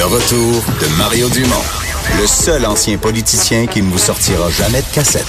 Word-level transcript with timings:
Le 0.00 0.06
retour 0.06 0.64
de 0.80 0.96
Mario 0.96 1.28
Dumont, 1.28 1.62
le 2.18 2.26
seul 2.26 2.64
ancien 2.64 2.96
politicien 2.96 3.66
qui 3.66 3.82
ne 3.82 3.90
vous 3.90 3.98
sortira 3.98 4.48
jamais 4.48 4.80
de 4.80 4.86
cassette. 4.94 5.26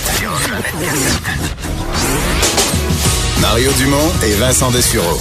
Mario 3.41 3.69
Dumont 3.73 4.09
et 4.25 4.33
Vincent 4.35 4.71
Dessureau. 4.71 5.19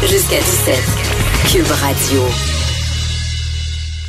Jusqu'à 0.00 0.38
17. 0.38 0.78
Cube 1.50 1.72
Radio. 1.72 2.22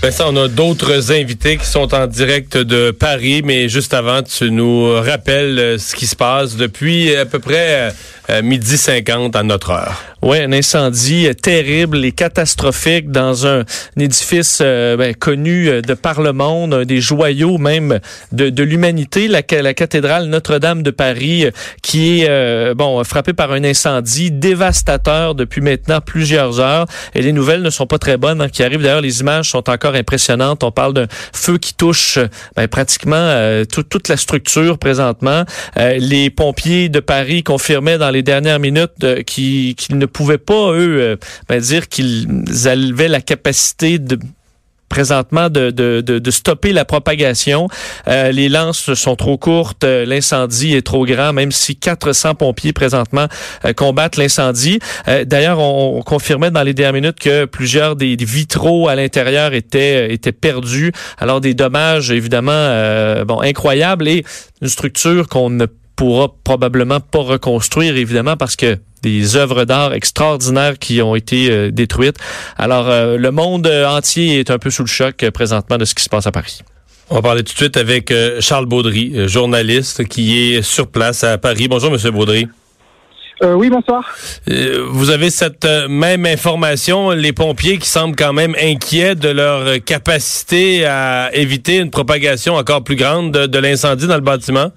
Vincent, 0.03 0.25
on 0.27 0.35
a 0.35 0.47
d'autres 0.47 1.11
invités 1.11 1.57
qui 1.57 1.65
sont 1.65 1.95
en 1.95 2.05
direct 2.05 2.55
de 2.55 2.91
Paris, 2.91 3.41
mais 3.43 3.69
juste 3.69 3.91
avant, 3.91 4.21
tu 4.21 4.51
nous 4.51 5.01
rappelles 5.01 5.57
euh, 5.57 5.77
ce 5.79 5.95
qui 5.95 6.05
se 6.05 6.15
passe 6.15 6.57
depuis 6.57 7.15
à 7.15 7.25
peu 7.25 7.39
près 7.39 7.91
euh, 8.29 8.41
midi 8.41 8.77
50 8.77 9.35
à 9.35 9.43
notre 9.43 9.71
heure. 9.71 10.01
Oui, 10.21 10.39
un 10.39 10.51
incendie 10.51 11.27
terrible 11.39 12.03
et 12.03 12.11
catastrophique 12.11 13.11
dans 13.11 13.45
un, 13.45 13.63
édifice 13.99 14.59
euh, 14.61 14.97
ben, 14.97 15.13
connu 15.13 15.81
de 15.81 15.93
par 15.93 16.21
le 16.21 16.33
monde, 16.33 16.73
un 16.73 16.85
des 16.85 17.01
joyaux 17.01 17.59
même 17.59 17.99
de, 18.31 18.49
de 18.49 18.63
l'humanité, 18.63 19.27
la, 19.27 19.41
la, 19.61 19.73
cathédrale 19.75 20.25
Notre-Dame 20.25 20.81
de 20.81 20.89
Paris, 20.89 21.45
qui 21.83 22.23
est 22.23 22.73
bon 22.73 23.03
frappée 23.03 23.33
par 23.33 23.51
un 23.51 23.63
incendie 23.63 24.31
dévastateur 24.31 25.35
depuis 25.35 25.61
maintenant 25.61 26.01
plusieurs 26.01 26.59
heures. 26.59 26.87
Et 27.13 27.21
les 27.21 27.31
nouvelles 27.31 27.61
ne 27.61 27.69
sont 27.69 27.85
pas 27.85 27.99
très 27.99 28.17
bonnes 28.17 28.41
hein, 28.41 28.49
qui 28.49 28.63
arrivent. 28.63 28.81
D'ailleurs, 28.81 29.01
les 29.01 29.19
images 29.19 29.51
sont 29.51 29.69
encore 29.69 29.93
impressionnantes. 29.93 30.63
On 30.63 30.71
parle 30.71 30.93
d'un 30.93 31.07
feu 31.33 31.59
qui 31.59 31.75
touche 31.75 32.17
ben, 32.55 32.67
pratiquement 32.67 33.61
toute 33.71 34.07
la 34.07 34.17
structure 34.17 34.79
présentement. 34.79 35.43
les 35.75 36.31
pompiers 36.31 36.89
de 36.89 36.99
Paris 36.99 37.43
confirmaient 37.43 37.99
dans 37.99 38.14
les 38.15 38.23
dernières 38.23 38.59
minutes 38.59 39.23
qu'ils 39.25 39.75
ne 39.91 40.05
pouvaient 40.05 40.37
pas, 40.37 40.71
eux, 40.71 40.97
euh, 41.01 41.15
ben, 41.49 41.59
dire 41.59 41.89
qu'ils 41.89 42.45
avaient 42.65 43.09
la 43.09 43.21
capacité 43.21 43.99
de 43.99 44.17
présentement 44.87 45.49
de, 45.49 46.29
stopper 46.29 46.71
la 46.71 46.85
propagation. 46.85 47.67
Euh, 48.07 48.31
les 48.31 48.47
lances 48.47 48.93
sont 48.93 49.17
trop 49.17 49.37
courtes, 49.37 49.83
euh, 49.83 50.05
l'incendie 50.05 50.73
est 50.75 50.85
trop 50.85 51.05
grand, 51.05 51.33
même 51.33 51.51
si 51.51 51.75
400 51.75 52.35
pompiers 52.35 52.71
présentement 52.71 53.27
combattent 53.75 54.15
l'incendie. 54.15 54.79
D'ailleurs, 55.25 55.59
on, 55.59 56.01
confirmait 56.03 56.51
dans 56.51 56.63
les 56.63 56.73
dernières 56.73 57.01
minutes 57.01 57.19
que 57.19 57.43
plusieurs 57.43 57.97
des, 57.97 58.15
vitraux 58.15 58.87
à 58.87 58.95
l'intérieur 58.95 59.53
étaient, 59.53 60.13
étaient 60.13 60.31
perdus. 60.31 60.93
Alors 61.17 61.41
des 61.41 61.53
dommages 61.53 62.11
évidemment 62.11 63.23
bon 63.25 63.41
incroyables 63.41 64.07
et 64.07 64.23
une 64.61 64.69
structure 64.69 65.27
qu'on 65.27 65.49
ne 65.49 65.65
pourra 65.95 66.29
probablement 66.43 66.99
pas 66.99 67.19
reconstruire, 67.19 67.95
évidemment, 67.95 68.37
parce 68.37 68.55
que 68.55 68.77
des 69.05 69.35
œuvres 69.35 69.65
d'art 69.65 69.93
extraordinaires 69.93 70.79
qui 70.79 71.01
ont 71.01 71.15
été 71.15 71.51
euh, 71.51 71.71
détruites. 71.71 72.17
Alors, 72.57 72.89
euh, 72.89 73.17
le 73.17 73.31
monde 73.31 73.67
entier 73.67 74.39
est 74.39 74.49
un 74.49 74.57
peu 74.57 74.71
sous 74.71 74.81
le 74.81 74.87
choc 74.87 75.21
euh, 75.21 75.29
présentement 75.29 75.77
de 75.77 75.85
ce 75.85 75.93
qui 75.93 76.03
se 76.03 76.09
passe 76.09 76.25
à 76.25 76.31
Paris. 76.31 76.61
On 77.11 77.15
va 77.15 77.21
parler 77.21 77.43
tout 77.43 77.53
de 77.53 77.57
suite 77.57 77.77
avec 77.77 78.11
Charles 78.39 78.65
Baudry, 78.65 79.29
journaliste 79.29 80.05
qui 80.05 80.55
est 80.55 80.63
sur 80.63 80.87
place 80.87 81.23
à 81.23 81.37
Paris. 81.37 81.67
Bonjour, 81.67 81.91
Monsieur 81.91 82.09
Baudry. 82.09 82.47
oui, 83.43 83.69
bonsoir. 83.69 84.11
vous 84.89 85.11
avez 85.11 85.29
cette 85.29 85.67
même 85.87 86.25
information, 86.25 87.11
les 87.11 87.31
pompiers 87.31 87.77
qui 87.77 87.87
semblent 87.87 88.15
quand 88.15 88.33
même 88.33 88.55
inquiets 88.59 89.13
de 89.13 89.29
leur 89.29 89.83
capacité 89.83 90.87
à 90.87 91.29
éviter 91.33 91.77
une 91.77 91.91
propagation 91.91 92.55
encore 92.55 92.83
plus 92.83 92.95
grande 92.95 93.33
de 93.33 93.59
l'incendie 93.59 94.07
dans 94.07 94.15
le 94.15 94.21
bâtiment? 94.21 94.71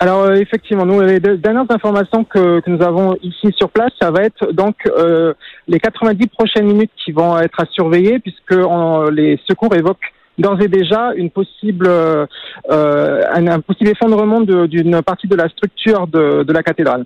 Alors 0.00 0.24
euh, 0.24 0.34
effectivement, 0.34 0.84
nous 0.84 1.00
les 1.00 1.20
dernières 1.20 1.70
informations 1.70 2.24
que, 2.24 2.60
que, 2.60 2.70
nous 2.70 2.82
avons 2.82 3.16
ici 3.22 3.52
sur 3.56 3.70
place, 3.70 3.92
ça 4.00 4.10
va 4.10 4.22
être 4.22 4.52
donc 4.52 4.76
euh, 4.86 5.34
les 5.68 5.78
90 5.78 6.26
prochaines 6.28 6.66
minutes 6.66 6.90
qui 7.02 7.12
vont 7.12 7.38
être 7.38 7.60
à 7.60 7.66
surveiller, 7.66 8.18
puisque 8.18 8.54
les 9.12 9.38
secours 9.48 9.74
évoquent 9.74 10.12
d'ores 10.36 10.60
et 10.60 10.68
déjà 10.68 11.12
une 11.14 11.30
possible 11.30 11.86
euh, 11.86 12.26
un, 12.68 13.60
possible 13.60 13.90
effondrement 13.90 14.40
d'une 14.40 15.00
partie 15.02 15.28
de 15.28 15.36
la 15.36 15.48
structure 15.48 16.06
de, 16.08 16.42
de 16.42 16.52
la 16.52 16.62
cathédrale 16.62 17.04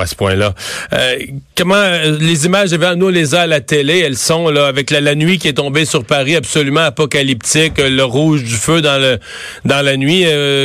à 0.00 0.06
ce 0.06 0.14
point-là. 0.14 0.54
Euh, 0.92 1.18
comment 1.56 1.74
euh, 1.74 2.16
les 2.20 2.46
images, 2.46 2.72
nous 2.72 3.08
les 3.08 3.34
a 3.34 3.42
à 3.42 3.46
la 3.46 3.60
télé, 3.60 4.00
elles 4.00 4.16
sont 4.16 4.48
là 4.48 4.66
avec 4.66 4.90
la, 4.90 5.14
nuit 5.14 5.38
qui 5.38 5.48
est 5.48 5.54
tombée 5.54 5.84
sur 5.84 6.04
Paris, 6.04 6.36
absolument 6.36 6.80
apocalyptique, 6.80 7.78
euh, 7.78 7.90
le 7.90 8.04
rouge 8.04 8.44
du 8.44 8.54
feu 8.54 8.80
dans 8.80 9.00
le 9.00 9.18
dans 9.64 9.84
la 9.84 9.96
nuit. 9.96 10.24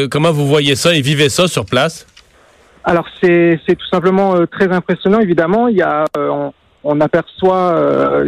comment 0.10 0.32
vous 0.32 0.48
voyez 0.48 0.76
ça 0.76 0.94
et 0.94 1.02
vivez 1.02 1.30
ça 1.30 1.48
sur 1.48 1.66
place? 1.66 2.08
Alors 2.84 3.06
c'est 3.22 3.60
c'est 3.68 3.76
tout 3.76 3.88
simplement 3.92 4.46
très 4.48 4.72
impressionnant. 4.72 5.20
Évidemment, 5.20 5.68
il 5.68 5.78
y 5.78 5.82
a 5.82 6.06
on 6.16 6.54
aperçoit 7.02 7.76
euh, 7.76 8.24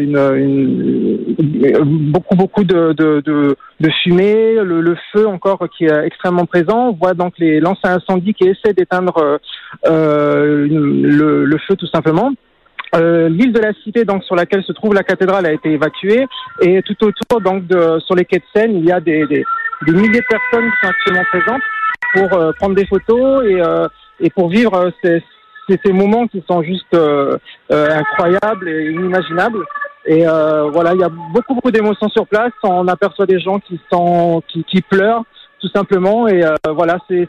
beaucoup 1.86 2.36
beaucoup 2.36 2.64
de, 2.64 3.56
fumée, 4.04 4.56
le, 4.56 4.96
feu 5.14 5.28
encore 5.28 5.66
qui 5.76 5.86
est 5.86 6.06
extrêmement 6.06 6.46
présent. 6.46 6.90
On 6.90 6.94
voit 6.94 7.14
donc 7.14 7.34
les 7.38 7.60
lances 7.60 7.80
à 7.84 7.94
incendie 7.94 8.34
qui 8.34 8.48
essaient 8.48 8.74
d'éteindre 8.74 9.40
euh, 9.88 10.68
le, 10.70 11.58
feu 11.68 11.76
tout 11.76 11.88
simplement. 11.88 12.32
Euh, 12.96 13.30
l'île 13.30 13.54
de 13.54 13.60
la 13.60 13.72
Cité, 13.84 14.04
donc 14.04 14.24
sur 14.24 14.36
laquelle 14.36 14.64
se 14.64 14.72
trouve 14.74 14.94
la 14.94 15.04
cathédrale, 15.04 15.46
a 15.46 15.54
été 15.54 15.72
évacuée 15.72 16.26
et 16.62 16.82
tout 16.82 16.96
autour, 17.04 17.42
donc 17.42 17.64
sur 18.06 18.16
les 18.16 18.26
quais 18.26 18.40
de 18.40 18.44
Seine, 18.54 18.76
il 18.76 18.86
y 18.86 18.92
a 18.92 19.00
des, 19.00 19.26
des, 19.28 19.46
milliers 19.88 20.22
de 20.22 20.26
personnes 20.28 20.70
qui 20.72 20.78
sont 20.82 20.90
actuellement 20.90 21.24
présentes 21.30 21.62
pour 22.14 22.56
prendre 22.56 22.76
des 22.76 22.88
photos 22.88 23.46
et, 23.46 23.62
et 24.26 24.30
pour 24.32 24.50
vivre 24.50 24.92
ces, 25.04 25.24
c'est 25.70 25.80
ces 25.86 25.94
moments 25.94 26.28
qui 26.28 26.44
sont 26.50 26.64
juste 26.64 26.94
euh, 26.94 27.38
euh, 27.72 27.88
incroyables 27.92 28.68
et 28.68 28.92
inimaginables. 28.92 29.66
Et 30.06 30.28
euh, 30.28 30.70
voilà, 30.72 30.94
il 30.94 31.00
y 31.00 31.04
a 31.04 31.10
beaucoup 31.10 31.54
beaucoup 31.54 31.72
d'émotions 31.72 32.10
sur 32.10 32.26
place. 32.28 32.52
On 32.64 32.88
aperçoit 32.88 33.26
des 33.26 33.40
gens 33.40 33.60
qui 33.60 33.80
sont 33.92 34.42
qui, 34.48 34.82
pleurent 34.82 35.24
tout 35.62 35.70
simplement. 35.70 36.28
Et 36.28 36.42
voilà, 36.74 36.98
c'est 37.10 37.28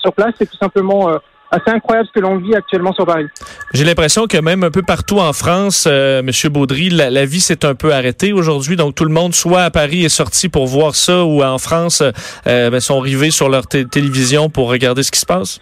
sur 0.00 0.12
place, 0.12 0.34
c'est 0.38 0.48
tout 0.48 0.58
simplement 0.58 1.08
assez 1.50 1.70
incroyable 1.70 2.08
ce 2.08 2.20
que 2.20 2.24
l'on 2.24 2.36
vit 2.36 2.54
actuellement 2.54 2.92
sur 2.92 3.04
Paris. 3.06 3.26
J'ai 3.72 3.84
l'impression 3.84 4.26
que 4.26 4.38
même 4.38 4.64
un 4.64 4.70
peu 4.70 4.82
partout 4.82 5.18
en 5.18 5.32
France, 5.32 5.86
euh, 5.88 6.22
Monsieur 6.22 6.48
Baudry, 6.48 6.90
la, 6.90 7.24
vie 7.24 7.40
s'est 7.40 7.64
un 7.64 7.74
peu 7.74 7.92
arrêtée 7.92 8.32
aujourd'hui. 8.32 8.76
Donc 8.76 8.94
tout 8.94 9.04
le 9.04 9.12
monde, 9.12 9.34
soit 9.34 9.62
à 9.62 9.70
Paris, 9.70 10.04
est 10.04 10.08
sorti 10.08 10.48
pour 10.48 10.66
voir 10.66 10.94
ça, 10.94 11.24
ou 11.24 11.42
en 11.42 11.58
France, 11.58 12.02
ben, 12.44 12.80
sont 12.80 13.00
rivés 13.00 13.30
sur 13.30 13.48
leur 13.48 13.66
télévision 13.66 14.50
pour 14.50 14.68
regarder 14.68 15.02
ce 15.02 15.10
qui 15.10 15.20
se 15.20 15.26
passe. 15.26 15.60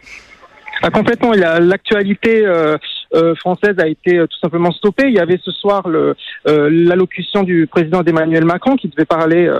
Ah, 0.83 0.91
complètement. 0.91 1.33
L'actualité 1.33 2.47
euh, 2.47 2.77
euh, 3.15 3.35
française 3.35 3.75
a 3.79 3.89
été 3.89 4.19
euh, 4.19 4.27
tout 4.27 4.39
simplement 4.39 4.71
stoppée. 4.71 5.09
Il 5.09 5.15
y 5.15 5.19
avait 5.19 5.41
ce 5.43 5.51
soir 5.51 5.85
l'allocution 6.45 7.43
du 7.43 7.67
président 7.67 8.03
Emmanuel 8.03 8.45
Macron 8.45 8.77
qui 8.77 8.89
devait 8.89 9.05
parler 9.05 9.51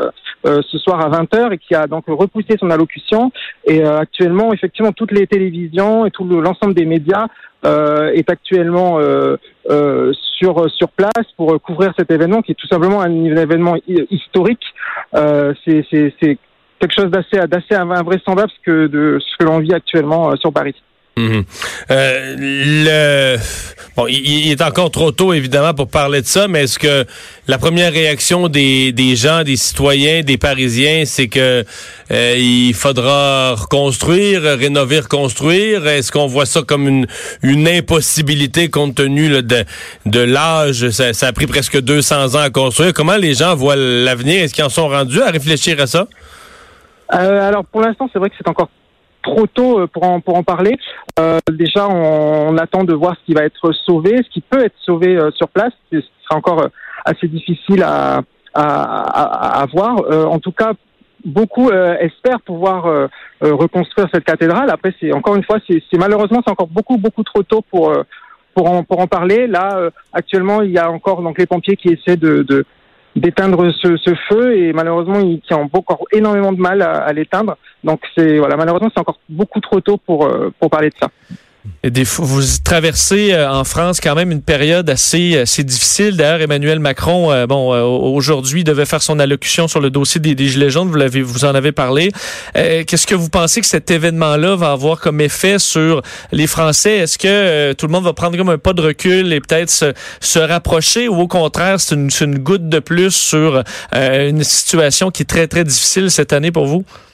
ce 0.45 0.79
soir 0.79 1.01
à 1.01 1.23
20h 1.23 1.53
et 1.53 1.59
qui 1.59 1.75
a 1.75 1.87
donc 1.87 2.05
repoussé 2.07 2.57
son 2.59 2.71
allocution. 2.71 3.33
Et 3.67 3.83
actuellement, 3.85 4.53
effectivement, 4.53 4.93
toutes 4.93 5.13
les 5.13 5.27
télévisions 5.27 6.07
et 6.07 6.11
tout 6.11 6.25
l'ensemble 6.25 6.75
des 6.75 6.87
médias 6.87 7.27
est 7.65 8.31
actuellement 8.31 8.99
sur 10.39 10.71
sur 10.71 10.89
place 10.91 11.27
pour 11.37 11.61
couvrir 11.61 11.93
cet 11.99 12.11
événement 12.11 12.43
qui 12.43 12.53
est 12.53 12.57
tout 12.57 12.69
simplement 12.69 13.03
un, 13.03 13.25
événement 13.37 13.77
historique. 14.11 14.65
C'est 15.15 16.39
quelque 16.81 16.95
chose 16.95 17.11
d'assez 17.11 17.47
d'assez 17.49 17.75
invraisemblable 17.75 18.51
ce 18.51 18.65
que 18.65 18.87
de 18.87 19.19
ce 19.21 19.37
que 19.39 19.45
l'on 19.45 19.59
vit 19.59 19.75
actuellement 19.75 20.35
sur 20.37 20.53
Paris. 20.53 20.75
Mhm. 21.19 21.45
Euh, 21.91 23.37
bon, 23.97 24.07
il, 24.07 24.53
est 24.53 24.63
encore 24.63 24.91
trop 24.91 25.11
tôt 25.11 25.33
évidemment 25.33 25.75
pour 25.75 25.89
parler 25.89 26.21
de 26.21 26.27
ça, 26.27 26.47
mais 26.47 26.65
est-ce 26.65 26.79
que 26.79 27.05
la 27.49 27.59
première 27.59 27.93
réaction 27.93 28.49
des, 28.49 28.95
gens, 29.17 29.43
des 29.43 29.57
citoyens, 29.57 30.23
des 30.23 30.39
Parisiens, 30.39 31.03
c'est 31.07 31.27
que 31.27 31.65
euh, 32.11 32.35
il 32.39 32.73
faudra 32.75 33.55
reconstruire, 33.55 34.43
rénover, 34.43 35.01
reconstruire? 35.01 35.89
Est-ce 35.89 36.13
qu'on 36.13 36.29
voit 36.29 36.47
ça 36.47 36.63
comme 36.63 37.07
une, 37.43 37.69
impossibilité 37.69 38.71
compte 38.71 38.95
tenu 38.95 39.43
de, 39.43 40.21
l'âge? 40.21 40.91
Ça, 40.91 41.13
ça, 41.13 41.27
a 41.27 41.33
pris 41.33 41.49
presque 41.49 41.81
200 41.81 42.37
ans 42.37 42.41
à 42.41 42.51
construire. 42.51 42.93
Comment 42.93 43.17
les 43.17 43.35
gens 43.35 43.57
voient 43.57 43.77
l'avenir? 43.77 44.45
Est-ce 44.45 44.55
qu'ils 44.55 44.65
en 44.65 44.69
sont 44.69 44.89
rendus 44.89 45.21
à 45.21 45.31
réfléchir 45.31 45.81
à 45.81 45.89
ça? 45.89 46.07
Euh, 47.13 47.49
alors 47.49 47.65
pour 47.65 47.81
l'instant, 47.81 48.09
c'est 48.13 48.19
vrai 48.19 48.31
que 48.31 48.37
c'est 48.39 48.49
encore 48.49 48.69
trop 49.29 49.47
tôt 49.47 49.81
euh, 49.81 49.87
pour 49.87 50.05
en, 50.05 50.21
pour 50.21 50.37
en 50.37 50.43
parler. 50.43 50.77
Euh, 51.19 51.39
déjà, 51.51 51.89
on, 51.89 52.57
attend 52.57 52.85
de 52.85 52.95
voir 52.95 53.15
ce 53.21 53.27
qui 53.27 53.35
va 53.35 53.45
être 53.45 53.73
sauvé, 53.73 54.17
ce 54.17 54.31
qui 54.31 54.41
peut 54.41 54.65
être 54.65 54.77
sauvé 54.81 55.17
euh, 55.17 55.31
sur 55.33 55.49
place. 55.49 55.73
Ce 55.93 56.01
sera 56.01 56.37
encore 56.37 56.67
assez 57.05 57.29
difficile 57.29 57.83
à, 57.83 58.21
à, 58.55 59.65
voir. 59.73 59.97
en 60.31 60.39
tout 60.41 60.53
cas, 60.53 60.73
beaucoup 61.25 61.71
espèrent 61.71 62.41
pouvoir 62.41 63.09
reconstruire 63.41 64.09
cette 64.13 64.25
cathédrale. 64.25 64.69
Après, 64.69 64.93
c'est 65.01 65.13
encore 65.13 65.37
une 65.37 65.45
fois, 65.45 65.59
c'est 65.69 65.97
malheureusement, 65.97 66.41
c'est 66.45 66.51
encore 66.51 66.67
beaucoup 66.67 66.99
beaucoup 66.99 67.23
trop 67.23 67.43
tôt 67.43 67.63
pour 67.71 67.93
pour 68.55 68.71
en, 68.71 68.83
pour 68.83 68.99
en 69.01 69.07
parler. 69.07 69.47
Là, 69.47 69.91
actuellement, 70.13 70.61
il 70.63 70.73
y 70.73 70.79
a 70.79 70.91
encore 70.91 71.23
donc 71.23 71.39
les 71.39 71.47
pompiers 71.47 71.77
qui 71.77 71.89
essaient 71.89 72.17
de 72.17 72.65
d'éteindre 73.19 73.71
ce, 73.73 73.97
ce, 73.97 74.15
feu 74.29 74.57
et 74.57 74.73
malheureusement 74.73 75.21
il 75.21 75.41
tient 75.41 75.59
encore 75.59 76.05
énormément 76.13 76.53
de 76.53 76.61
mal 76.61 76.83
à, 76.83 76.93
à 76.93 77.13
l'éteindre. 77.13 77.57
Donc 77.85 78.01
c'est 78.17 78.39
voilà 78.39 78.57
malheureusement 78.57 78.91
c'est 78.93 79.01
encore 79.01 79.21
beaucoup 79.29 79.61
trop 79.61 79.81
tôt 79.81 79.97
pour 79.97 80.27
euh, 80.27 80.51
pour 80.59 80.71
parler 80.71 80.91
de 80.91 80.97
ça. 80.99 81.09
Vous 82.19 82.43
traversez 82.65 83.33
euh, 83.33 83.51
en 83.51 83.63
France 83.63 84.01
quand 84.01 84.15
même 84.15 84.33
une 84.33 84.43
période 84.43 84.89
assez, 84.91 85.39
assez 85.39 85.65
difficile. 85.65 86.17
D'ailleurs, 86.17 86.41
Emmanuel 86.41 86.81
Macron, 86.81 87.31
euh, 87.31 87.47
bon, 87.47 87.73
euh, 87.73 87.83
aujourd'hui 87.83 88.65
devait 88.65 88.85
faire 88.85 89.03
son 89.03 89.19
allocution 89.19 89.69
sur 89.69 89.81
le 89.81 89.91
dossier 89.91 90.21
des, 90.21 90.35
des 90.35 90.49
gilets 90.49 90.71
jaunes. 90.71 90.89
Vous 90.89 90.97
l'avez, 90.97 91.23
vous 91.23 91.45
en 91.45 91.55
avez 91.55 91.73
parlé. 91.73 92.11
Qu'est-ce 92.55 93.07
que 93.07 93.15
vous 93.15 93.29
pensez 93.29 93.61
que 93.61 93.67
cet 93.67 93.91
événement-là 93.91 94.57
va 94.57 94.73
avoir 94.73 95.01
comme 95.01 95.21
effet 95.21 95.59
sur 95.59 96.03
les 96.33 96.47
Français? 96.47 96.99
Est-ce 96.99 97.19
que 97.19 97.73
tout 97.75 97.87
le 97.87 97.93
monde 97.93 98.05
va 98.05 98.13
prendre 98.13 98.37
comme 98.37 98.51
un 98.51 98.59
pas 98.59 98.73
de 98.73 98.83
recul 98.83 99.33
et 99.33 99.41
peut-être 99.41 99.71
se, 99.71 99.93
se 100.21 100.39
rapprocher, 100.39 101.09
ou 101.09 101.21
au 101.21 101.29
contraire, 101.29 101.81
c'est 101.81 101.95
une, 101.95 102.11
une, 102.21 102.39
goutte 102.39 102.69
de 102.69 102.79
plus 102.79 103.15
sur 103.15 103.63
une 103.93 104.43
situation 104.43 105.11
qui 105.11 105.23
est 105.23 105.27
très 105.27 105.47
très 105.47 105.65
difficile 105.65 106.11
cette 106.11 106.33
année 106.33 106.51
pour 106.51 106.67
vous? 106.67 106.85
euh, 106.85 107.08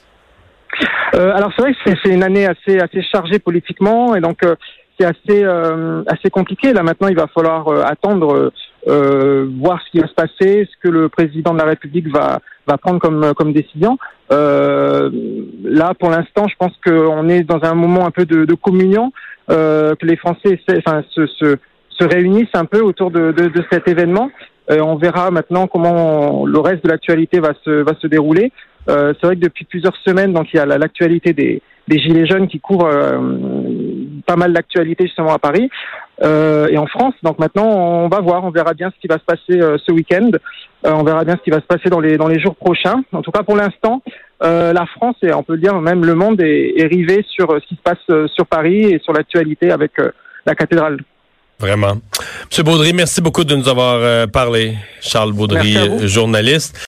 alors 1.15 1.51
c'est 1.55 1.61
vrai 1.61 1.73
que 1.73 1.91
c'est 2.03 2.13
une 2.13 2.23
année 2.23 2.45
assez 2.45 2.79
assez 2.79 3.01
chargée 3.01 3.39
politiquement 3.39 4.15
et 4.15 4.21
donc 4.21 4.43
euh, 4.43 4.55
c'est 4.99 5.05
assez 5.05 5.43
euh, 5.43 6.03
assez 6.07 6.29
compliqué. 6.29 6.73
Là 6.73 6.83
maintenant, 6.83 7.07
il 7.07 7.15
va 7.15 7.27
falloir 7.27 7.67
attendre, 7.85 8.51
voir 8.85 9.81
ce 9.85 9.91
qui 9.91 9.99
va 9.99 10.07
se 10.07 10.13
passer, 10.13 10.67
ce 10.71 10.77
que 10.81 10.89
le 10.89 11.09
président 11.09 11.53
de 11.53 11.59
la 11.59 11.65
République 11.65 12.07
va 12.07 12.39
va 12.67 12.77
prendre 12.77 12.99
comme 12.99 13.33
comme 13.33 13.53
décision. 13.53 13.97
là, 14.29 15.93
pour 15.99 16.09
l'instant, 16.09 16.47
je 16.47 16.55
pense 16.57 16.73
qu'on 16.85 17.27
est 17.29 17.43
dans 17.43 17.63
un 17.63 17.75
moment 17.75 18.05
un 18.05 18.11
peu 18.11 18.25
de, 18.25 18.45
de 18.45 18.53
communion, 18.53 19.11
que 19.49 20.05
les 20.05 20.15
Français, 20.15 20.59
enfin, 20.77 21.03
se, 21.11 21.27
se, 21.27 21.57
se 21.89 22.03
réunissent 22.05 22.55
un 22.55 22.65
peu 22.65 22.81
autour 22.81 23.11
de, 23.11 23.31
de, 23.31 23.47
de 23.49 23.63
cet 23.71 23.87
événement. 23.87 24.29
on 24.69 24.95
verra 24.95 25.29
maintenant 25.29 25.67
comment 25.67 26.45
le 26.45 26.59
reste 26.59 26.83
de 26.85 26.89
l'actualité 26.89 27.39
va 27.39 27.53
se 27.65 27.83
va 27.83 27.93
se 28.01 28.07
dérouler. 28.07 28.51
Euh, 28.89 29.13
c'est 29.19 29.27
vrai 29.27 29.35
que 29.35 29.41
depuis 29.41 29.65
plusieurs 29.65 29.95
semaines, 29.97 30.33
donc 30.33 30.47
il 30.53 30.57
y 30.57 30.59
a 30.59 30.65
l'actualité 30.65 31.33
des, 31.33 31.61
des 31.87 31.99
gilets 31.99 32.27
jaunes 32.27 32.47
qui 32.47 32.59
couvre 32.59 32.87
euh, 32.87 33.19
pas 34.25 34.35
mal 34.35 34.53
d'actualité 34.53 35.05
justement 35.05 35.33
à 35.33 35.39
Paris 35.39 35.69
euh, 36.23 36.67
et 36.67 36.77
en 36.77 36.87
France. 36.87 37.13
Donc 37.23 37.39
maintenant, 37.39 37.67
on 37.67 38.07
va 38.07 38.21
voir, 38.21 38.43
on 38.43 38.51
verra 38.51 38.73
bien 38.73 38.91
ce 38.95 38.99
qui 39.01 39.07
va 39.07 39.17
se 39.17 39.25
passer 39.25 39.59
ce 39.85 39.91
week-end. 39.91 40.31
on 40.83 41.03
verra 41.03 41.23
bien 41.23 41.35
ce 41.35 41.43
qui 41.43 41.49
va 41.49 41.59
se 41.59 41.65
passer 41.65 41.89
dans 41.89 41.99
les 41.99 42.17
dans 42.17 42.27
les 42.27 42.39
jours 42.39 42.55
prochains. 42.55 43.03
En 43.11 43.21
tout 43.21 43.31
cas, 43.31 43.43
pour 43.43 43.55
l'instant, 43.55 44.01
la 44.41 44.85
France 44.95 45.15
et 45.23 45.33
on 45.33 45.43
peut 45.43 45.57
dire 45.57 45.79
même 45.81 46.05
le 46.05 46.15
monde 46.15 46.41
est, 46.41 46.73
est 46.77 46.87
rivé 46.87 47.25
sur 47.27 47.47
ce 47.51 47.67
qui 47.67 47.75
se 47.75 47.81
passe 47.81 48.29
sur 48.33 48.45
Paris 48.45 48.85
et 48.85 48.99
sur 48.99 49.13
l'actualité 49.13 49.71
avec 49.71 49.93
la 50.45 50.55
cathédrale. 50.55 50.99
Vraiment. 51.57 51.93
Monsieur 52.49 52.63
Baudry, 52.63 52.91
merci 52.91 53.21
beaucoup 53.21 53.45
de 53.45 53.55
nous 53.55 53.69
avoir 53.69 54.27
parlé. 54.27 54.75
Charles 54.99 55.31
Baudry, 55.31 55.77
journaliste. 56.05 56.77